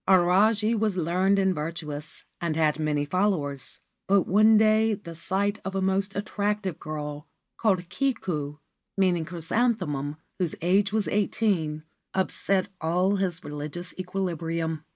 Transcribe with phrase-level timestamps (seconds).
[0.07, 5.75] Ajari was learned and virtuous, and had many followers; but one day the sight of
[5.75, 11.83] a most attractive girl called Kiku,1 whose age was eighteen,
[12.15, 14.83] upset all his religious equilibrium.